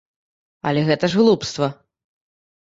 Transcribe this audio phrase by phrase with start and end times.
[0.69, 1.69] Але гэта ж глупства.